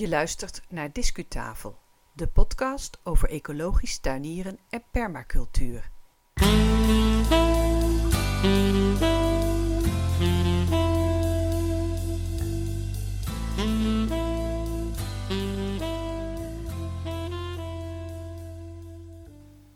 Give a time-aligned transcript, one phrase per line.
[0.00, 1.78] Je luistert naar Discutafel,
[2.12, 5.90] de podcast over ecologisch tuinieren en permacultuur.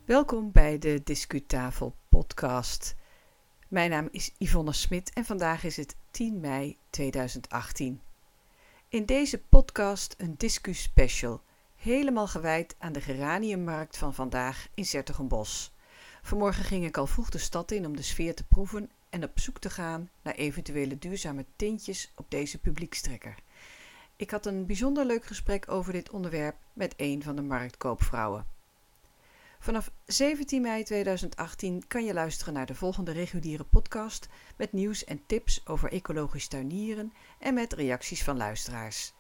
[0.05, 2.97] Welkom bij de Discutafel podcast.
[3.69, 8.01] Mijn naam is Yvonne Smit en vandaag is het 10 mei 2018.
[8.95, 11.43] In deze podcast een discu special,
[11.77, 15.73] helemaal gewijd aan de geraniummarkt van vandaag in Zertogenbos.
[16.23, 19.39] Vanmorgen ging ik al vroeg de stad in om de sfeer te proeven en op
[19.39, 23.35] zoek te gaan naar eventuele duurzame tintjes op deze publiekstrekker.
[24.17, 28.54] Ik had een bijzonder leuk gesprek over dit onderwerp met een van de marktkoopvrouwen.
[29.65, 35.27] Vanaf 17 mei 2018 kan je luisteren naar de volgende reguliere podcast met nieuws en
[35.27, 39.13] tips over ecologisch tuinieren en met reacties van luisteraars.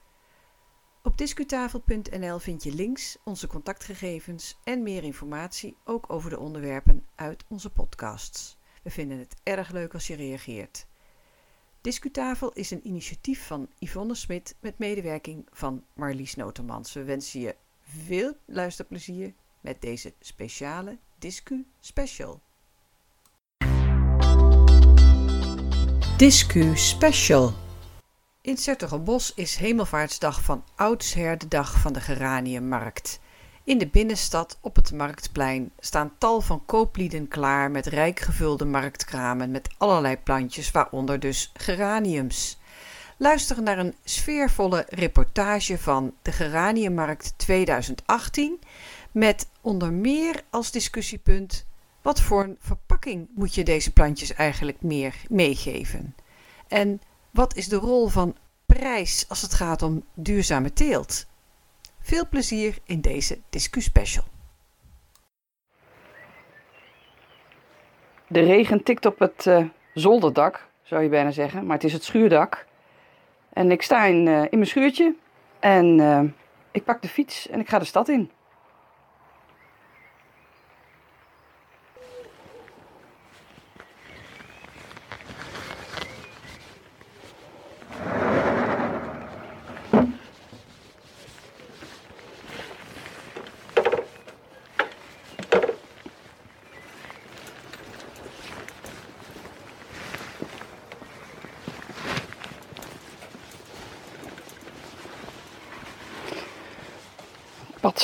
[1.02, 7.44] Op discutafel.nl vind je links, onze contactgegevens en meer informatie ook over de onderwerpen uit
[7.48, 8.58] onze podcasts.
[8.82, 10.86] We vinden het erg leuk als je reageert.
[11.80, 16.92] Discutafel is een initiatief van Yvonne Smit met medewerking van Marlies Notermans.
[16.92, 19.34] We wensen je veel luisterplezier
[19.64, 22.40] met deze speciale Discu Special.
[26.16, 27.52] Discu Special.
[28.40, 33.20] In Zettergenbos is Hemelvaartsdag van oudsher de dag van de geraniummarkt.
[33.64, 39.50] In de binnenstad op het marktplein staan tal van kooplieden klaar met rijk gevulde marktkramen
[39.50, 42.58] met allerlei plantjes, waaronder dus geraniums.
[43.16, 48.58] Luister naar een sfeervolle reportage van de Geraniummarkt 2018
[49.14, 51.66] met onder meer als discussiepunt:
[52.02, 56.14] wat voor een verpakking moet je deze plantjes eigenlijk meer meegeven?
[56.68, 61.26] En wat is de rol van prijs als het gaat om duurzame teelt?
[62.00, 64.24] Veel plezier in deze discuspecial.
[68.26, 69.64] De regen tikt op het uh,
[69.94, 72.66] zolderdak, zou je bijna zeggen, maar het is het schuurdak.
[73.52, 75.14] En ik sta in, uh, in mijn schuurtje
[75.60, 76.20] en uh,
[76.70, 78.30] ik pak de fiets en ik ga de stad in.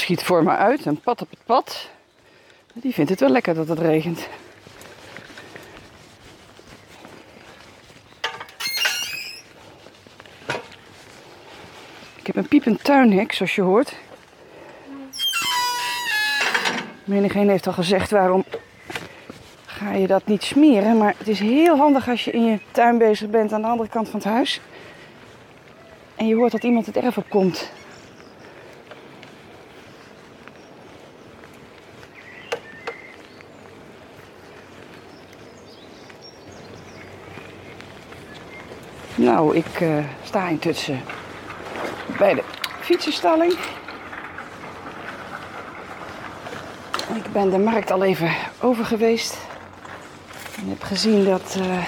[0.01, 0.87] Schiet voor me uit.
[0.87, 1.89] Een pad op het pad.
[2.73, 4.29] Die vindt het wel lekker dat het regent.
[12.17, 13.95] Ik heb een piepend tuinhek, zoals je hoort.
[17.05, 18.45] Menigeen heeft al gezegd waarom
[19.67, 20.99] ga je dat niet smeren.
[20.99, 23.89] Maar het is heel handig als je in je tuin bezig bent aan de andere
[23.89, 24.61] kant van het huis.
[26.17, 27.71] En je hoort dat iemand het erf op komt.
[39.21, 41.01] Nou, ik uh, sta intussen
[42.19, 42.43] bij de
[42.81, 43.53] fietsenstalling.
[47.15, 49.39] Ik ben de markt al even over geweest.
[50.57, 51.85] En heb gezien dat uh,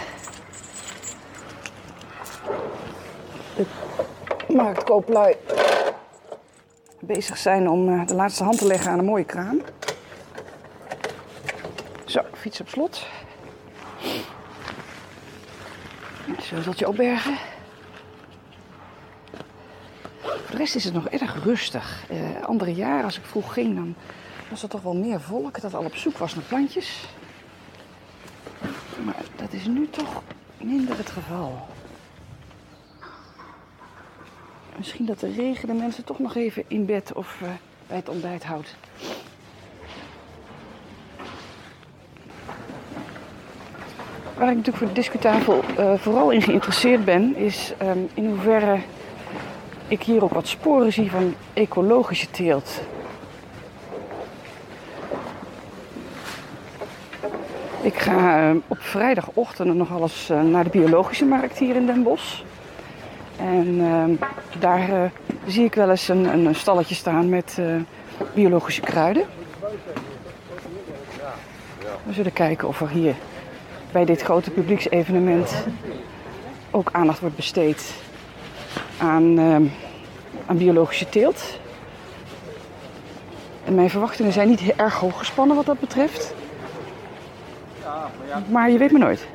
[3.57, 3.67] de
[4.55, 5.37] marktkooplui
[7.01, 9.61] bezig zijn om uh, de laatste hand te leggen aan een mooie kraam.
[12.05, 13.07] Zo, fiets op slot.
[16.41, 17.37] Sleuteltje opbergen.
[20.21, 22.05] Voor de rest is het nog erg rustig.
[22.11, 23.95] Uh, andere jaren, als ik vroeg ging, dan
[24.51, 27.09] was er toch wel meer volk dat al op zoek was naar plantjes.
[29.05, 30.23] Maar dat is nu toch
[30.57, 31.67] minder het geval.
[34.77, 37.49] Misschien dat de regen de mensen toch nog even in bed of uh,
[37.87, 38.75] bij het ontbijt houdt.
[44.43, 48.79] Waar ik natuurlijk voor de discutafel uh, vooral in geïnteresseerd ben, is um, in hoeverre
[49.89, 52.81] ik hier ook wat sporen zie van ecologische teelt.
[57.83, 62.03] Ik ga uh, op vrijdagochtend nog alles uh, naar de biologische markt hier in Den
[62.03, 62.41] Bosch.
[63.37, 64.11] En ehm,
[64.59, 65.13] daar
[65.47, 67.59] zie ik wel eens een, een stalletje staan met
[68.35, 69.25] biologische kruiden.
[72.05, 73.15] We zullen kijken of er hier
[73.93, 75.67] bij dit grote publieksevenement
[76.71, 77.95] ook aandacht wordt besteed
[78.99, 79.57] aan uh,
[80.47, 81.59] aan biologische teelt.
[83.65, 86.35] En mijn verwachtingen zijn niet erg hoog gespannen wat dat betreft.
[88.49, 89.27] Maar je weet maar nooit.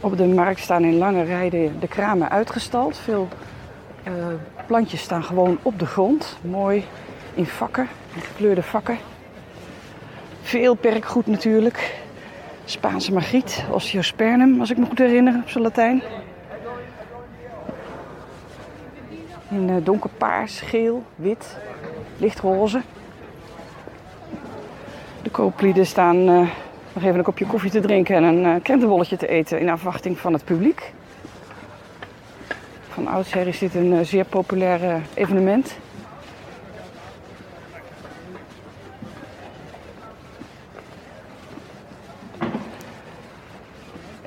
[0.00, 2.96] Op de markt staan in lange rijden de kramen uitgestald.
[2.96, 3.28] Veel
[4.02, 4.12] eh,
[4.66, 6.36] plantjes staan gewoon op de grond.
[6.40, 6.84] Mooi
[7.34, 8.98] in vakken, in gekleurde vakken.
[10.50, 11.94] Veel perkgoed natuurlijk.
[12.64, 16.02] Spaanse margriet, osteospermum, als ik me goed herinner op zijn Latijn.
[19.50, 21.56] In uh, donkerpaars, geel, wit,
[22.16, 22.80] lichtroze.
[25.22, 26.48] De kooplieden staan uh,
[26.92, 30.18] nog even een kopje koffie te drinken en een uh, krentenbolletje te eten in afwachting
[30.18, 30.92] van het publiek.
[32.88, 35.76] Van oudsher is dit een zeer populair evenement.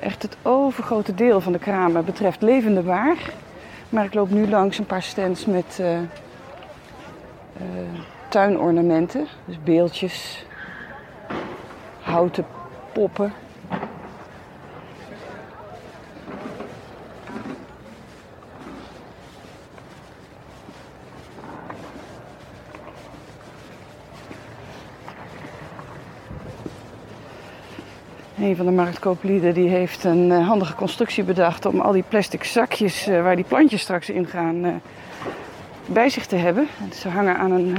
[0.04, 3.32] Echt het overgrote deel van de kramen betreft levende waar.
[3.88, 5.98] Maar ik loop nu langs een paar stands met uh,
[8.28, 9.26] tuinornamenten.
[9.44, 10.46] Dus beeldjes,
[12.00, 12.46] houten
[12.92, 13.32] poppen.
[28.44, 32.44] Een van de marktkooplieden die heeft een uh, handige constructie bedacht om al die plastic
[32.44, 34.74] zakjes uh, waar die plantjes straks in gaan uh,
[35.86, 36.68] bij zich te hebben.
[36.94, 37.76] Ze hangen aan een,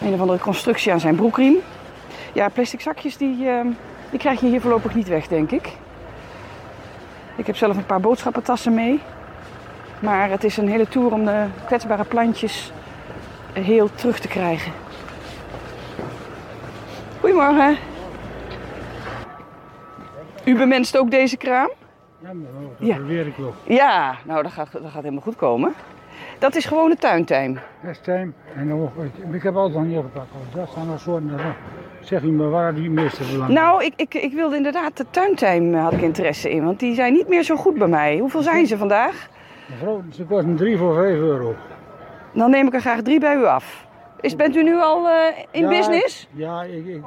[0.00, 1.56] een of andere constructie aan zijn broekriem.
[2.32, 3.36] Ja, plastic zakjes die,
[4.10, 5.68] die krijg je hier voorlopig niet weg, denk ik.
[7.36, 9.00] Ik heb zelf een paar boodschappentassen mee.
[10.00, 12.72] Maar het is een hele tour om de kwetsbare plantjes
[13.52, 14.72] heel terug te krijgen.
[17.20, 17.76] Goedemorgen.
[20.48, 21.70] U bemenst ook deze kraam?
[22.18, 22.94] Ja, maar dat ja.
[22.94, 23.54] probeer ik wel.
[23.64, 25.74] Ja, nou dat gaat, dat gaat helemaal goed komen.
[26.38, 27.54] Dat is gewoon de tuintijm.
[27.82, 28.34] Dat is tuin.
[28.54, 28.90] En
[29.32, 30.28] ik heb altijd nog niet opgepakt.
[30.54, 31.40] Dat zijn nog soorten.
[32.00, 35.74] Zeg u me waar die meeste belangrijk Nou, ik, ik, ik wilde inderdaad de tuintijm
[35.74, 36.64] had ik interesse in.
[36.64, 38.18] Want die zijn niet meer zo goed bij mij.
[38.18, 39.28] Hoeveel zijn ze vandaag?
[39.66, 41.54] Mevrouw, ze kosten 3 voor 5 euro.
[42.32, 43.86] Dan neem ik er graag drie bij u af.
[44.20, 45.12] Is, bent u nu al uh,
[45.50, 46.28] in ja, business?
[46.30, 47.02] Ja, ik, ik,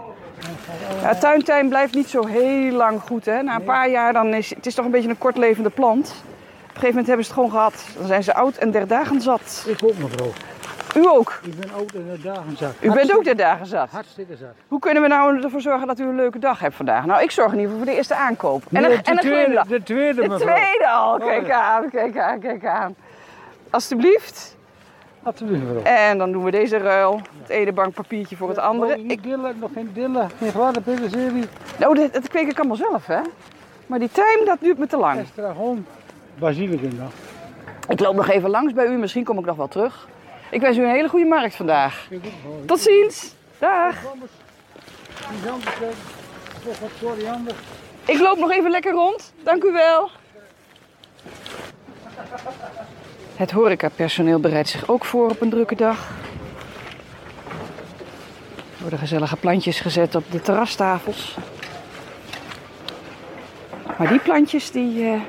[1.01, 3.25] ja, tuintijm blijft niet zo heel lang goed.
[3.25, 3.41] Hè?
[3.41, 6.07] Na een paar jaar dan is het is toch een beetje een kortlevende plant.
[6.07, 7.85] Op een gegeven moment hebben ze het gewoon gehad.
[7.97, 9.65] Dan zijn ze oud en der dagen zat.
[9.67, 10.31] Ik ook mevrouw.
[10.95, 11.39] U ook?
[11.43, 12.73] Ik ben oud en der dagen zat.
[12.79, 13.89] U bent ook der dagen zat?
[13.89, 14.53] Hartstikke zat.
[14.67, 17.05] Hoe kunnen we nou ervoor zorgen dat u een leuke dag hebt vandaag?
[17.05, 18.63] Nou, ik zorg in ieder geval voor de eerste aankoop.
[18.69, 19.67] Nee, en een, de, en een tweede, glimlach.
[19.67, 20.55] de tweede De mevrouw.
[20.55, 21.13] tweede al.
[21.13, 22.95] Oh, Kijk aan, kijk aan, kijk aan.
[23.69, 24.55] Alsjeblieft.
[25.23, 25.83] Alsjeblieft mevrouw.
[25.83, 27.21] En dan doen we deze ruil.
[27.41, 28.97] Het ene bankpapiertje voor het andere.
[28.97, 31.45] Nog, Ik, dillen, nog geen dillen, geen gladde peterselie,
[31.79, 33.19] nou, dat, dat kweek ik allemaal zelf, hè.
[33.85, 35.19] Maar die tijm, dat duurt me te lang.
[35.19, 35.85] extra gewoon
[36.39, 37.09] basilicum dan.
[37.87, 38.97] Ik loop nog even langs bij u.
[38.97, 40.07] Misschien kom ik nog wel terug.
[40.51, 42.07] Ik wens u een hele goede markt vandaag.
[42.65, 43.35] Tot ziens.
[43.59, 43.95] Dag.
[48.05, 49.33] Ik loop nog even lekker rond.
[49.43, 50.09] Dank u wel.
[53.41, 56.09] Het horecapersoneel bereidt zich ook voor op een drukke dag.
[58.49, 61.37] Er worden gezellige plantjes gezet op de terrastafels.
[63.97, 65.21] Maar die plantjes die, eh,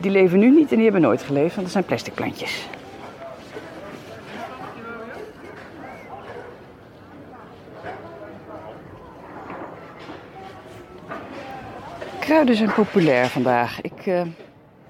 [0.00, 2.66] die leven nu niet en die hebben nooit geleefd, want dat zijn plastic plantjes.
[12.18, 13.80] Kruiden zijn populair vandaag.
[13.80, 14.22] Ik eh,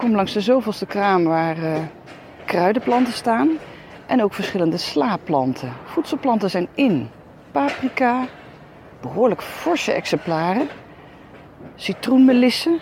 [0.01, 1.79] kom langs de zoveelste kraam waar eh,
[2.45, 3.51] kruidenplanten staan.
[4.07, 5.73] En ook verschillende slaapplanten.
[5.85, 7.09] Voedselplanten zijn in.
[7.53, 8.27] Paprika,
[9.01, 10.69] behoorlijk forse exemplaren.
[11.75, 12.79] Citroenmelissen.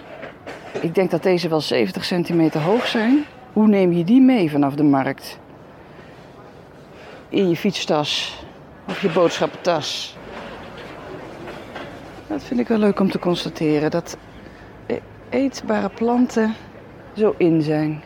[0.80, 3.24] Ik denk dat deze wel 70 centimeter hoog zijn.
[3.52, 5.38] Hoe neem je die mee vanaf de markt?
[7.28, 8.42] In je fietstas
[8.88, 10.16] of je boodschappentas.
[12.26, 13.90] Dat vind ik wel leuk om te constateren.
[13.90, 14.16] Dat
[14.86, 16.54] e- eetbare planten
[17.18, 18.02] zo in zijn.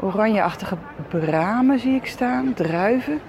[0.00, 0.76] Oranjeachtige
[1.08, 3.20] bramen zie ik staan, druiven.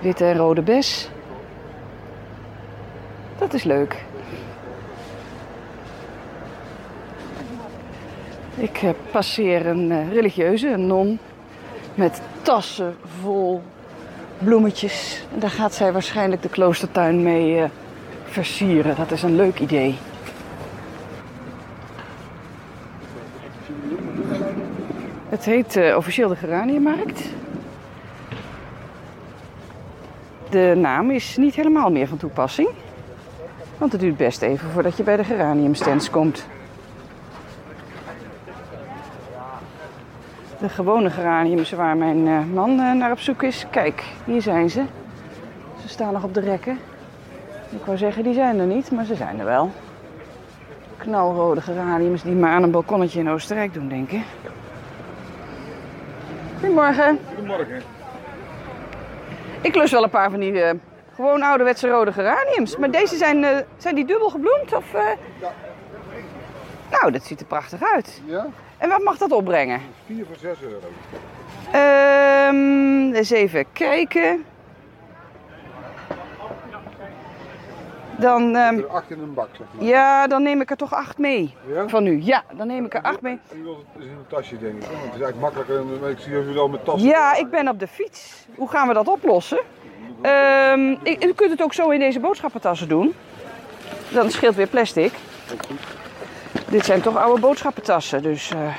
[0.00, 1.10] Witte en rode bes.
[3.38, 4.04] Dat is leuk.
[8.54, 11.18] Ik eh, passeer een eh, religieuze, een non,
[11.94, 13.62] met tassen vol
[14.38, 15.24] bloemetjes.
[15.34, 17.70] En daar gaat zij waarschijnlijk de kloostertuin mee eh,
[18.28, 18.96] versieren.
[18.96, 19.98] Dat is een leuk idee.
[25.28, 27.22] Het heet eh, officieel de Geraniummarkt.
[30.50, 32.68] De naam is niet helemaal meer van toepassing.
[33.78, 36.46] Want het duurt best even voordat je bij de geraniumstands komt.
[40.60, 43.66] De gewone geraniums waar mijn eh, man eh, naar op zoek is.
[43.70, 44.84] Kijk, hier zijn ze.
[45.80, 46.78] Ze staan nog op de rekken.
[47.70, 49.70] Ik wou zeggen, die zijn er niet, maar ze zijn er wel.
[50.96, 54.24] Knalrode geraniums die maar aan een balkonnetje in Oostenrijk doen, denk ik.
[56.60, 57.18] Goedemorgen.
[57.34, 57.82] Goedemorgen.
[59.60, 60.74] Ik lust wel een paar van die eh,
[61.14, 62.76] gewoon ouderwetse rode geraniums.
[62.76, 64.72] Maar deze zijn, eh, zijn die dubbel gebloemd?
[64.72, 65.02] Of, eh?
[66.90, 68.22] Nou, dat ziet er prachtig uit.
[68.24, 68.46] Ja?
[68.78, 69.80] En wat mag dat opbrengen?
[70.06, 70.86] 4 voor 6 euro.
[71.72, 74.44] Ehm eens even kijken.
[78.18, 79.84] Dan, ehm, Er 8 in een bak, zeg maar.
[79.84, 81.54] ja, dan neem ik er toch acht mee.
[81.72, 81.88] Ja?
[81.88, 82.20] Van nu.
[82.22, 83.38] Ja, dan neem ik er acht mee.
[83.50, 84.80] En u wilt het in een tasje, denk ik.
[84.80, 86.10] Want het is eigenlijk makkelijker.
[86.10, 87.08] Ik zie jullie al met tassen.
[87.08, 88.46] Ja, ik ben op de fiets.
[88.56, 89.58] Hoe gaan we dat oplossen?
[90.22, 93.14] Ehm, ik- u kunt het ook zo in deze boodschappentassen doen.
[94.12, 95.12] Dan scheelt weer plastic.
[96.68, 98.74] Dit zijn toch oude boodschappentassen, dus eh,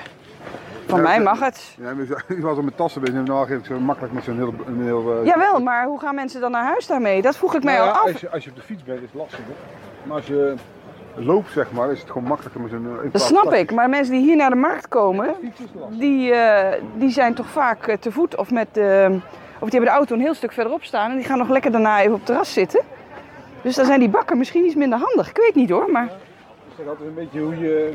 [0.90, 1.76] van Ja, mij mag het.
[1.78, 1.94] Ja,
[2.28, 3.16] u was al met tassen bezig.
[3.16, 4.54] En nou geef ik zo makkelijk met zo'n heel...
[4.68, 7.22] Een heel eh, Jawel, maar hoe gaan mensen dan naar huis daarmee?
[7.22, 8.12] Dat vroeg ik mij nou al ja, af.
[8.12, 9.44] als, je, als je op de fiets bent, is het lastiger.
[10.04, 10.54] Maar als je
[11.16, 13.04] loopt, zeg maar, is het gewoon makkelijker met zo'n...
[13.04, 16.00] in Dat snap ik, maar mensen die hier naar de markt komen, is lastig.
[16.00, 18.68] die, eh, die zijn toch vaak eh, te voet of met
[19.60, 21.72] of die hebben de auto een heel stuk verderop staan en die gaan nog lekker
[21.72, 22.82] daarna even op het terras zitten.
[23.62, 25.30] Dus dan zijn die bakken misschien iets minder handig.
[25.30, 27.90] Ik weet niet hoor, maar Ik zeg altijd een beetje hoe je,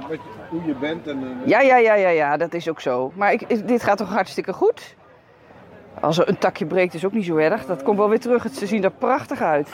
[0.00, 1.06] een beetje hoe je bent.
[1.06, 3.12] En, eh, ja, ja, ja, ja, ja, dat is ook zo.
[3.14, 4.96] Maar ik, dit gaat toch hartstikke goed?
[6.00, 7.66] Als er een takje breekt is ook niet zo erg.
[7.66, 8.46] Dat komt wel weer terug.
[8.52, 9.68] Ze zien er prachtig uit.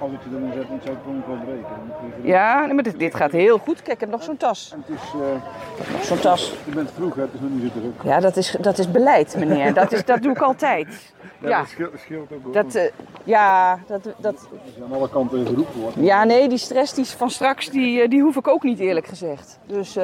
[0.00, 2.26] Als ik erin zet, dan zou het gewoon wel breken.
[2.28, 3.82] Ja, nee, maar dit, dit gaat heel goed.
[3.82, 4.70] Kijk, ik heb nog zo'n tas.
[4.72, 6.54] En het is, eh, zo'n tas.
[6.64, 7.20] je bent vroeg, hè?
[7.22, 8.02] het is nog niet zo druk.
[8.04, 9.74] Ja, dat is, dat is beleid, meneer.
[9.74, 10.88] Dat, is, dat doe ik altijd.
[11.42, 12.90] Ja, Dat scheelt, ook dat, eh,
[13.24, 15.96] ja, dat, dat, Als je aan alle kanten geroepen wordt.
[15.98, 19.06] ja, nee, die stress die van straks, die, eh, die hoef ik ook niet eerlijk
[19.06, 19.58] gezegd.
[19.66, 19.94] Dus,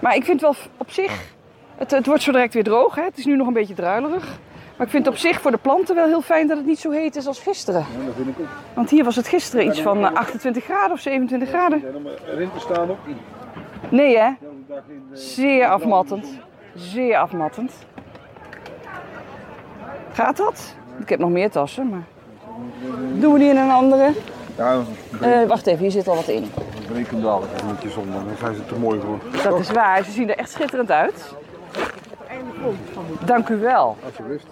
[0.00, 1.34] maar ik vind wel op zich,
[1.76, 2.94] het, het wordt zo direct weer droog.
[2.94, 3.02] Hè?
[3.02, 4.38] Het is nu nog een beetje druilerig.
[4.76, 6.90] Maar ik vind op zich voor de planten wel heel fijn dat het niet zo
[6.90, 7.80] heet is als gisteren.
[7.98, 8.46] Ja, dat vind ik ook.
[8.74, 11.84] Want hier was het gisteren iets van eh, 28 graden of 27 graden.
[12.26, 13.16] Erin te staan ook niet.
[13.88, 14.26] Nee hè?
[14.26, 14.34] Eh,
[15.12, 16.26] Zeer afmattend.
[16.74, 17.72] Zeer afmattend.
[20.12, 20.74] Gaat dat?
[21.00, 22.04] Ik heb nog meer tassen, maar...
[23.20, 24.12] Doen we die in een andere?
[24.56, 24.80] Ja,
[25.20, 26.50] Eh, wacht even, hier zit al wat in.
[26.92, 29.18] breek hem dadelijk even met je zon, dan zijn ze te mooi voor.
[29.42, 31.34] Dat is waar, ze zien er echt schitterend uit.
[33.24, 33.96] Dank u wel.
[34.04, 34.46] Alsjeblieft.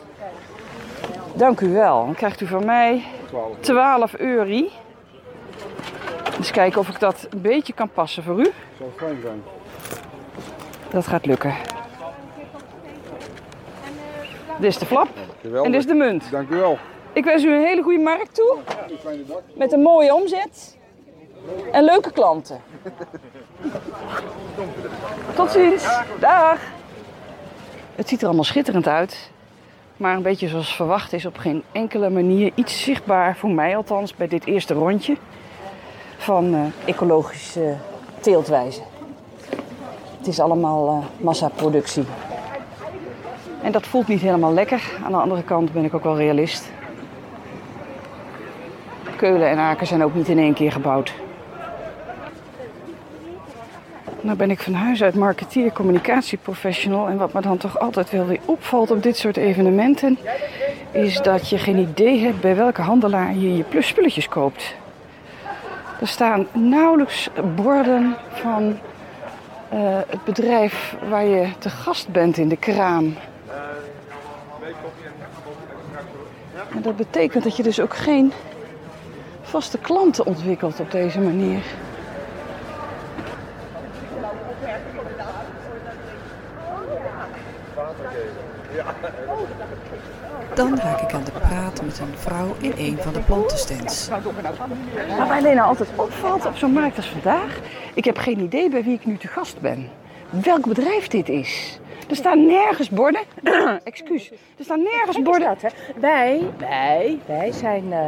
[1.35, 2.05] Dank u wel.
[2.05, 3.57] Dan krijgt u van mij 12.
[3.61, 4.69] 12 euro.
[6.37, 8.51] Eens kijken of ik dat een beetje kan passen voor u.
[8.79, 9.43] Zal fijn zijn.
[10.91, 11.55] Dat gaat lukken.
[14.59, 15.09] Dit is de flap
[15.41, 15.67] Geweldig.
[15.67, 16.31] en dit is de munt.
[16.31, 16.79] Dank u wel.
[17.13, 18.57] Ik wens u een hele goede markt toe.
[19.55, 20.77] Met een mooie omzet.
[21.73, 22.61] En leuke klanten.
[25.35, 25.87] Tot ziens.
[26.21, 26.61] Dag.
[27.95, 29.31] Het ziet er allemaal schitterend uit.
[29.97, 34.15] Maar een beetje zoals verwacht is op geen enkele manier iets zichtbaar, voor mij althans,
[34.17, 35.17] bij dit eerste rondje
[36.17, 37.77] van eh, ecologische
[38.21, 38.81] teeltwijze.
[40.19, 42.05] Het is allemaal eh, massaproductie.
[43.63, 44.99] En dat voelt niet helemaal lekker.
[45.05, 46.71] Aan de andere kant ben ik ook wel realist.
[49.17, 51.13] Keulen en Aken zijn ook niet in één keer gebouwd.
[54.25, 57.09] Nou ben ik van huis uit marketeer, communicatieprofessional.
[57.09, 60.19] En wat me dan toch altijd wel weer opvalt op dit soort evenementen...
[60.91, 64.75] is dat je geen idee hebt bij welke handelaar je je plus spulletjes koopt.
[66.01, 68.79] Er staan nauwelijks borden van
[69.69, 69.79] eh,
[70.09, 73.15] het bedrijf waar je te gast bent in de kraam.
[76.75, 78.33] En dat betekent dat je dus ook geen
[79.43, 81.63] vaste klanten ontwikkelt op deze manier.
[90.55, 94.09] Dan raak ik aan de praat met een vrouw in een van de plantenstands.
[94.09, 97.61] Wat mij alleen nou altijd opvalt op zo'n markt als vandaag,
[97.95, 99.89] ik heb geen idee bij wie ik nu te gast ben.
[100.31, 101.81] Welk bedrijf dit is.
[102.09, 103.23] Er staan nergens borden.
[103.85, 104.33] Excuus.
[104.59, 105.49] Er staan nergens borden.
[105.49, 105.69] dat, hè.
[106.01, 108.01] Wij, wij, wij zijn eh,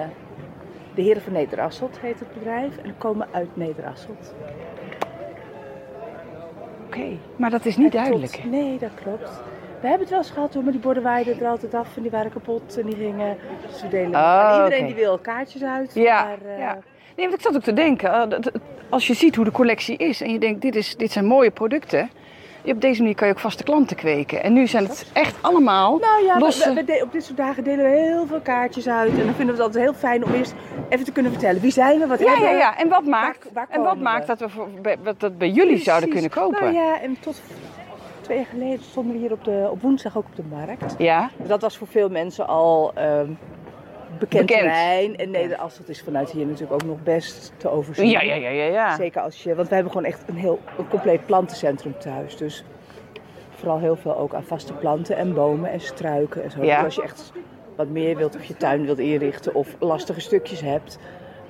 [0.95, 2.76] de heren van Nederasselt, heet het bedrijf.
[2.76, 4.35] En we komen uit Nederasselt.
[6.87, 8.33] Oké, maar dat is niet duidelijk.
[8.33, 8.50] klopt.
[8.50, 9.31] Nee, dat klopt.
[9.80, 12.02] We hebben het wel eens gehad hoor, maar die borden waaiden er altijd af en
[12.02, 13.37] die waren kapot en die gingen.
[13.71, 15.90] Dus we delen Oh, aan iedereen die wil kaartjes uit.
[15.95, 16.73] Ja, maar, eh, ja.
[17.16, 18.38] Nee, want ik zat ook te denken, eh,
[18.88, 21.50] als je ziet hoe de collectie is en je denkt, dit, is, dit zijn mooie
[21.50, 22.11] producten.
[22.64, 24.42] op deze manier kan je ook vaste klanten kweken.
[24.42, 26.68] En nu zijn het echt allemaal Nou ja, we- losse...
[26.68, 29.11] we, we de- op dit soort dagen delen we heel veel kaartjes uit.
[29.11, 30.54] En dan vinden we het altijd heel fijn om eerst
[30.88, 31.61] even te kunnen vertellen.
[31.61, 32.59] Wie zijn we, wat Ja, hebben ja, we?
[32.59, 32.78] ja.
[32.78, 34.68] En wat maakt, waar en wat maakt dat we voor,
[35.18, 36.61] dat bij jullie zouden kunnen kopen?
[36.62, 37.42] Nou ja, en tot
[38.26, 40.95] twee jaar geleden stonden we hier op, de, op woensdag ook op de markt.
[40.99, 43.30] Ja, Dat was voor veel mensen al ehm,
[44.18, 45.16] bekend, terrein.
[45.16, 48.09] En Nederasselt is vanuit hier natuurlijk ook nog best te overzien.
[48.11, 48.64] ja, ja, ja, ja.
[48.64, 48.97] ja.
[48.97, 52.37] Zeker als je, want we hebben gewoon echt een heel een compleet plantencentrum thuis.
[52.37, 52.64] Dus
[53.50, 56.64] vooral heel veel ook aan vaste planten en bomen en struiken en zo.
[56.64, 56.75] Ja.
[56.76, 57.33] Dus als je echt
[57.76, 60.99] wat meer wilt of je tuin wilt inrichten of lastige stukjes hebt,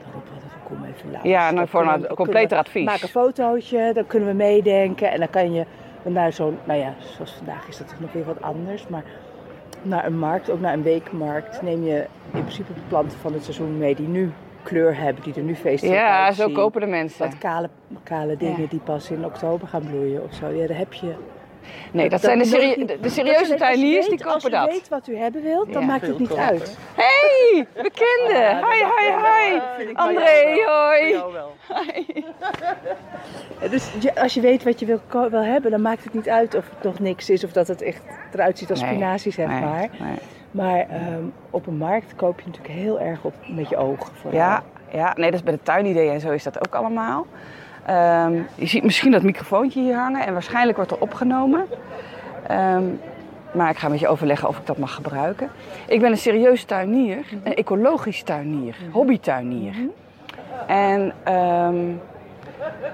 [0.02, 1.28] dan roep altijd kom even langs.
[1.28, 2.84] Ja, nou, voor een we- completer advies.
[2.84, 5.64] Maak een fotootje, dan kunnen we meedenken en dan kan je
[6.12, 9.04] naar zo'n, nou ja, zoals vandaag is dat toch nog weer wat anders, maar
[9.82, 13.78] naar een markt, ook naar een weekmarkt, neem je in principe planten van het seizoen
[13.78, 14.30] mee die nu
[14.62, 16.48] kleur hebben, die er nu feestelijk Ja, uitzien.
[16.48, 17.24] zo kopen de mensen.
[17.28, 17.68] Wat kale,
[18.02, 18.66] kale dingen Ja.
[18.68, 20.48] die pas in oktober gaan bloeien of zo.
[20.48, 21.14] Ja, daar heb je.
[21.92, 24.50] Nee, dat zijn de, serie- de, de dat serieuze als tuiniers, die weet- Als kopen
[24.60, 24.74] je dat.
[24.74, 25.88] weet wat u hebben wilt, dan Ja.
[25.88, 26.76] maakt het niet uit.
[26.94, 28.60] Hey, bekende!
[28.70, 29.60] Hi, hi, hi!
[29.94, 31.22] André, hoi!
[33.70, 35.00] Dus je- als je weet wat je wil,
[35.42, 38.02] hebben, dan maakt het niet uit of het nog niks is of dat het echt
[38.32, 39.88] eruit ziet als Nee, spinazie, zeg Nee, maar.
[40.00, 40.18] nee.
[40.50, 44.12] Maar ehm, op een markt koop je natuurlijk heel erg op met je ogen.
[44.14, 44.40] vooral.
[44.40, 47.26] Ja, ja, nee, dat is bij de tuinidee en zo is dat ook allemaal.
[47.86, 51.66] Ehm, je ziet misschien dat microfoontje hier hangen en waarschijnlijk wordt er opgenomen.
[52.46, 52.84] Ehm,
[53.52, 55.50] maar ik ga met je overleggen of ik dat mag gebruiken.
[55.86, 59.74] Ik ben een serieus tuinier, een ecologisch tuinier, hobbytuinier.
[60.66, 61.76] En ehm,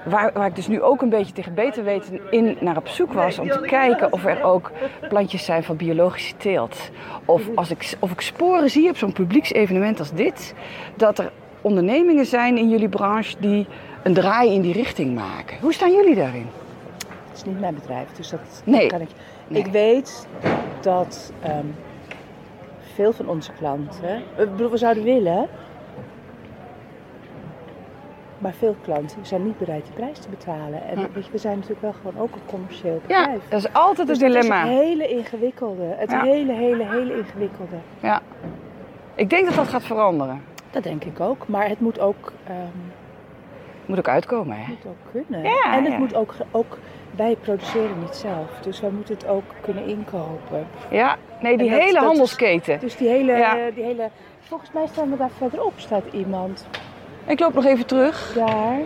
[0.05, 3.13] waar, waar ik dus nu ook een beetje tegen beter weten in naar op zoek
[3.13, 4.71] was om te kijken of er ook
[5.09, 6.91] plantjes zijn van biologische teelt.
[7.25, 10.53] Of, als ik, of ik sporen zie op zo'n publieksevenement als dit,
[10.95, 11.31] dat er
[11.61, 13.67] ondernemingen zijn in jullie branche die
[14.03, 15.57] een draai in die richting maken.
[15.61, 16.47] Hoe staan jullie daarin?
[17.29, 18.87] Het is niet mijn bedrijf, dus dat Nee.
[18.87, 19.09] kan ik.
[19.47, 19.61] Nee.
[19.63, 20.27] Ik weet
[20.81, 21.65] dat ehm,
[22.93, 25.47] veel van onze klanten, bedoel, we zouden willen,
[28.37, 30.83] maar veel klanten zijn niet bereid die prijs te betalen.
[30.83, 33.41] En weet je, we zijn natuurlijk wel gewoon ook een commercieel Ja, bedrijf.
[33.49, 34.59] dat is altijd Dus een is dilemma.
[34.61, 35.83] het hele ingewikkelde.
[35.97, 36.21] Het Ja.
[36.23, 37.75] hele, hele, hele ingewikkelde.
[37.99, 38.21] Ja.
[39.15, 40.41] Ik denk dat dat gaat veranderen.
[40.71, 41.47] Dat denk ik ook.
[41.47, 42.55] Maar het moet ook, ehm,
[43.85, 44.63] Moet ook uitkomen, hè?
[44.67, 45.43] moet ook kunnen.
[45.51, 45.99] Ja, en het ja.
[45.99, 46.77] moet ook, ook,
[47.15, 48.47] wij produceren niet zelf.
[48.61, 50.67] Dus wij moeten het ook kunnen inkopen.
[50.89, 52.79] Ja, nee, die dat- hele dat is- handelsketen.
[52.79, 53.57] Dus die hele, Ja.
[53.57, 54.09] eh, die hele...
[54.39, 56.67] Volgens mij staan we daar verderop, staat iemand
[57.25, 58.33] Ik loop nog even terug.
[58.35, 58.77] daar.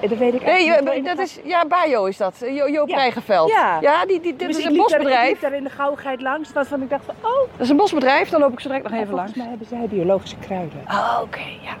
[0.00, 1.06] Eh, Dat weet ik Nee, eigenlijk je- niet.
[1.06, 2.38] dat is, ja, Bajo is dat.
[2.50, 2.96] Jo Joop Ja.
[2.96, 3.50] Rijgenveld.
[3.50, 4.04] Ja.
[4.06, 5.30] die, die, dit Dus is een liep daar- ik bosbedrijf.
[5.30, 8.28] liep daar in de gauwigheid langs, waarvan ik dacht van, oh, Dat is een bosbedrijf,
[8.28, 9.32] dan loop ik zo direct nog even langs.
[9.32, 10.80] volgens mij hebben zij biologische kruiden.
[10.88, 11.72] Oh, oké, ja.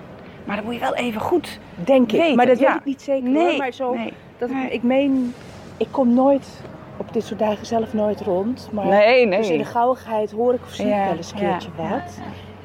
[0.44, 2.18] Maar dan moet je wel even goed Denk ik.
[2.20, 2.36] weten.
[2.36, 2.68] maar dat ja.
[2.68, 3.56] weet ik niet zeker Nee, hoor.
[3.56, 4.12] Maar zo, nee.
[4.38, 4.70] dat ik, Nee.
[4.70, 5.34] ik meen,
[5.76, 6.60] ik kom nooit
[6.96, 8.68] op dit soort dagen zelf nooit rond.
[8.72, 9.38] Maar Nee, nee.
[9.38, 11.88] Dus in de gauwigheid hoor ik of zie ik Ja, wel eens een keertje ja,
[11.88, 12.18] wat.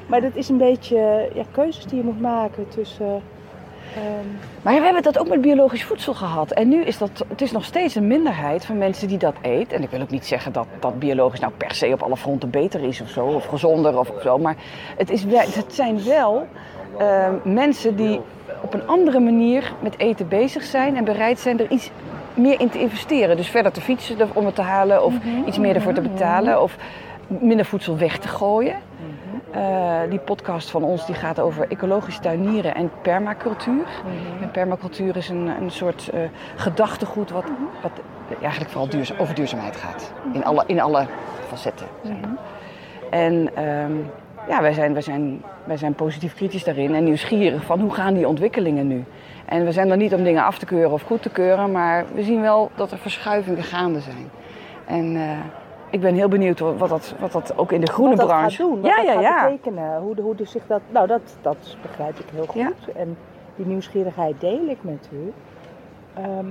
[0.06, 3.22] Maar dat is een beetje ja, keuzes die je moet maken tussen...
[3.94, 4.26] ehm,
[4.62, 6.50] Maar we hebben dat ook met biologisch voedsel gehad.
[6.50, 9.72] En nu is dat, het is nog steeds een minderheid van mensen die dat eet.
[9.72, 12.50] En ik wil ook niet zeggen dat, dat biologisch nou per se op alle fronten
[12.50, 13.26] beter is of zo.
[13.26, 14.38] Of gezonder of zo.
[14.38, 14.56] Maar
[14.96, 15.24] het, is
[15.54, 16.46] het zijn wel
[16.98, 18.20] eh, mensen die
[18.62, 20.96] op een andere manier met eten bezig zijn.
[20.96, 21.90] En bereid zijn er iets
[22.34, 23.36] meer in te investeren.
[23.36, 25.04] Dus verder te fietsen om het te halen.
[25.04, 25.14] Of
[25.46, 26.62] iets meer ervoor te betalen.
[26.62, 26.76] Of
[27.26, 28.76] minder voedsel weg te gooien.
[29.50, 33.86] Eh, die podcast van ons die gaat over ecologisch tuinieren en permacultuur.
[34.40, 36.20] En permacultuur is een, een soort eh,
[36.56, 37.44] gedachtegoed wat,
[37.82, 37.90] wat
[38.40, 40.12] eigenlijk vooral duurza- over duurzaamheid gaat.
[40.32, 41.06] In alle, in alle
[41.46, 41.86] facetten.
[43.10, 43.92] En ehm,
[44.48, 48.14] ja, wij zijn, wij, zijn, wij zijn positief kritisch daarin en nieuwsgierig van hoe gaan
[48.14, 49.04] die ontwikkelingen nu.
[49.44, 52.04] En we zijn er niet om dingen af te keuren of goed te keuren, maar
[52.14, 54.30] we zien wel dat er verschuivingen gaande zijn.
[54.86, 55.38] En eh,
[55.90, 58.56] ik ben heel benieuwd wat dat, wat dat ook in de groene wat dat branche...
[58.56, 59.44] gaat doen, wat ja, dat ja, gaat ja.
[59.44, 60.00] betekenen.
[60.00, 60.80] Hoe, hoe zich dat...
[60.90, 62.60] Nou, dat, dat begrijp ik heel goed.
[62.60, 62.70] Ja.
[62.94, 63.16] En
[63.56, 65.32] die nieuwsgierigheid deel ik met u.
[66.14, 66.46] Ehm,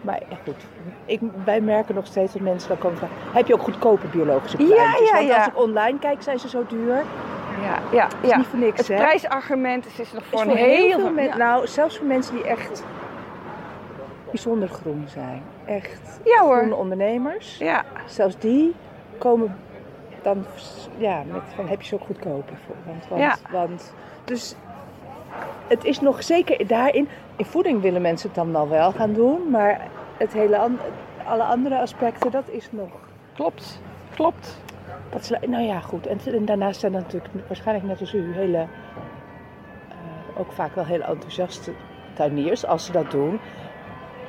[0.00, 0.66] maar ja, goed,
[1.04, 3.16] ik, wij merken nog steeds dat mensen dan komen vragen...
[3.32, 5.08] Heb je ook goedkope biologische Ja, plantjes?
[5.08, 5.36] ja, Want ja.
[5.36, 7.04] als ik online kijk, zijn ze zo duur.
[7.62, 8.36] Ja, ja, Dat is ja.
[8.36, 8.94] niet voor niks, Het hè?
[8.94, 11.38] prijsargument is, is nog voor is een voor heel, heel veel mensen...
[11.38, 11.44] ja.
[11.44, 12.84] Nou, zelfs voor mensen die echt
[14.32, 15.42] bijzonder groen zijn.
[15.64, 16.56] Echt Ja hoor.
[16.56, 17.58] groene ondernemers.
[17.58, 18.74] Ja, Zelfs die
[19.18, 19.56] komen
[20.22, 20.44] dan
[20.96, 22.74] ja, met van heb je ze ook goedkoper voor.
[22.86, 23.36] Want, want, Ja.
[23.52, 24.54] want dus
[25.68, 27.08] het is nog zeker daarin.
[27.36, 29.80] In voeding willen mensen het dan wel wel gaan doen, maar
[30.16, 30.78] het hele an-
[31.26, 32.90] alle andere aspecten, dat is nog.
[33.34, 33.80] klopt.
[34.14, 34.60] Klopt.
[35.10, 36.06] Dat is, nou ja, goed.
[36.06, 38.58] En, en daarnaast zijn er natuurlijk waarschijnlijk net als u hele,
[39.88, 41.72] eh, ook vaak wel hele enthousiaste
[42.14, 43.40] tuiniers als ze dat doen.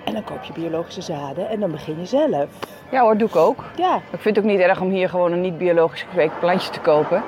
[0.03, 2.47] En dan koop je biologische zaden en dan begin je zelf.
[2.91, 3.63] Ja hoor, doe ik ook.
[3.77, 6.69] Ja, Ik vind het ook niet erg om hier gewoon een niet biologisch gekweekt plantje
[6.71, 7.23] te kopen.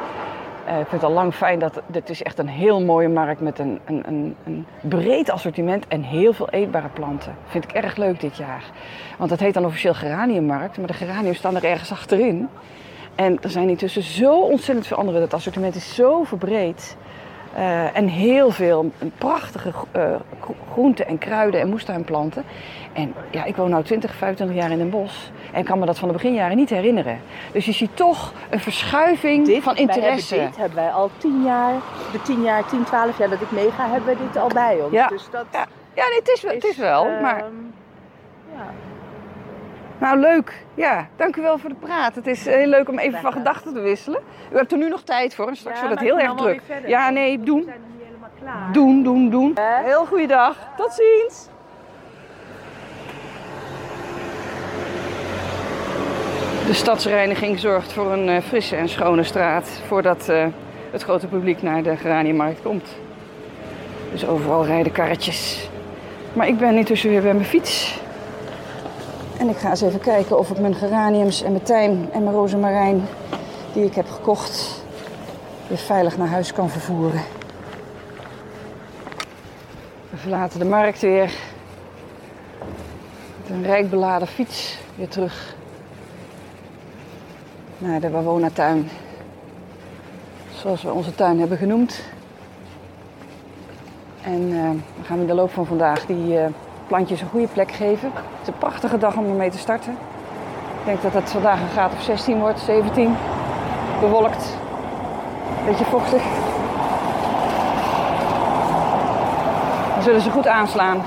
[0.65, 3.41] Eh, ik vind het al lang fijn dat dit is echt een heel mooie markt
[3.41, 7.35] met een, een, een, een breed assortiment en heel veel eetbare planten.
[7.47, 8.63] Vind ik erg leuk dit jaar.
[9.17, 12.49] Want het heet dan officieel geraniummarkt, maar de geraniums staan er ergens achterin.
[13.15, 15.19] En er zijn intussen zo ontzettend veel andere.
[15.19, 16.97] Het assortiment is zo verbreed.
[17.55, 20.03] Eh, en heel veel prachtige eh,
[20.41, 22.43] gro- groenten en kruiden en moestuinplanten.
[22.93, 25.31] En ja, ik woon nu 20, 25 jaar in een bos.
[25.51, 27.19] En kan me dat van de beginjaren niet herinneren.
[27.51, 30.35] Dus je ziet toch een verschuiving dit, van wij hebben interesse.
[30.35, 31.73] dit hebben wij al tien jaar,
[32.11, 34.91] de tien jaar, 10, 12 jaar dat ik meega, hebben we dit al bij ons.
[34.93, 35.07] Ja.
[35.07, 37.05] Dus dat Ja, ja nee, het, is, wel- het is wel.
[37.05, 37.43] ehm, maar.
[39.99, 40.65] Nou, leuk.
[40.73, 42.15] Ja, dank u wel voor de praat.
[42.15, 44.21] Het is heel leuk om even van gedachten te wisselen.
[44.53, 45.47] U hebt er nu nog tijd voor.
[45.47, 46.61] en Straks Ja, wordt het heel erg druk.
[46.87, 47.63] Ja, nee, We doen.
[47.63, 48.71] zijn nog niet helemaal klaar.
[48.73, 49.57] Doen, doen, doen.
[49.83, 50.57] Heel goede dag.
[50.77, 51.47] Tot ziens.
[56.67, 60.45] De stadsreiniging zorgt voor een eh, frisse en schone straat voordat eh,
[60.91, 62.95] het grote publiek naar de geraniummarkt komt.
[64.11, 65.69] Dus overal rijden karretjes.
[66.33, 67.99] Maar ik ben intussen weer bij mijn fiets.
[69.45, 72.35] En ik ga eens even kijken of ik mijn geraniums en mijn tijm en mijn
[72.35, 73.03] rozemarijn
[73.73, 74.83] die ik heb gekocht
[75.67, 77.21] weer veilig naar huis kan vervoeren.
[80.09, 81.33] We verlaten de markt weer.
[83.41, 85.55] Met een rijk beladen fiets weer terug
[87.77, 88.89] naar de Wawona-tuin.
[90.53, 92.01] Zoals we onze tuin hebben genoemd.
[94.21, 96.45] En eh, we gaan in de loop van vandaag die eh,
[96.87, 98.11] plantjes een goede plek geven.
[98.13, 99.91] Het is een prachtige dag om ermee te starten.
[100.79, 103.15] Ik denk dat het vandaag een graad of 16 wordt, 17.
[103.99, 104.57] Bewolkt.
[105.65, 106.23] Beetje vochtig.
[109.93, 111.01] Dan zullen ze goed aanslaan.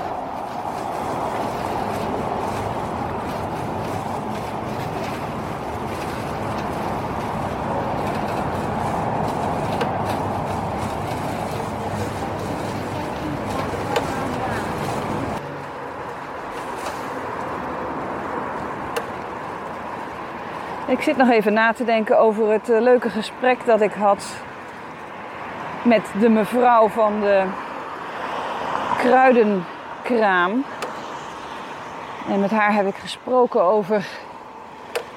[20.89, 24.25] Ik zit nog even na te denken over het eh, leuke gesprek dat ik had
[25.83, 27.43] met de mevrouw van de
[28.97, 30.63] kruidenkraam.
[32.29, 34.07] En met haar heb ik gesproken over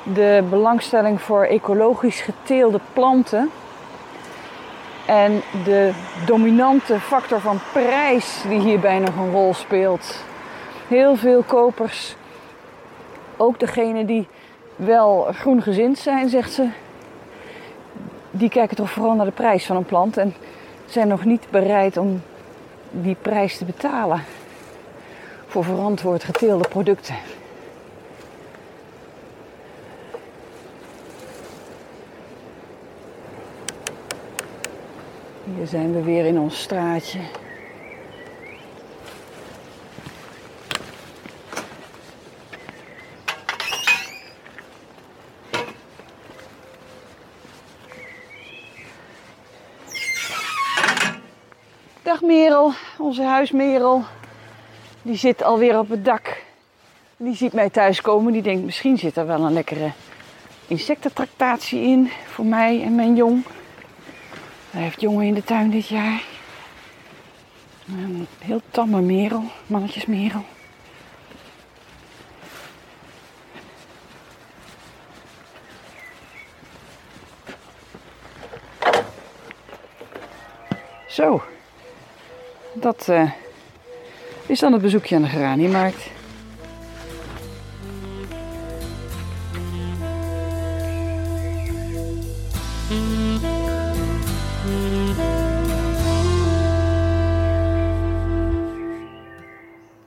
[0.02, 3.50] de belangstelling voor ecologisch geteelde planten.
[5.06, 5.92] En de
[6.26, 10.24] dominante factor van prijs die hierbij nog een rol speelt.
[10.88, 12.16] Heel veel kopers,
[13.36, 14.28] ook degene die
[14.76, 16.68] wel groengezind zijn, zegt ze,
[18.30, 20.34] die kijken toch vooral naar de prijs van een plant en
[20.86, 22.22] zijn nog niet bereid om
[22.90, 24.24] die prijs te betalen
[25.46, 27.16] voor verantwoord geteelde producten.
[35.44, 37.18] Hier zijn we weer in ons straatje.
[52.02, 52.20] Dag
[52.98, 54.04] Onze huismerel.
[55.02, 56.42] Die zit alweer op het dak.
[57.16, 58.32] Die ziet mij thuiskomen.
[58.32, 59.92] Die denkt misschien zit er wel een lekkere
[60.66, 63.44] insectentractatie in voor mij en mijn jong.
[64.70, 66.22] Hij heeft jongen in de tuin dit jaar.
[67.86, 70.44] Een heel tamme merel, mannetjesmerel.
[81.08, 81.42] Zo,
[82.74, 83.30] dat eh,
[84.46, 86.10] is dan het bezoekje aan de geraniummarkt.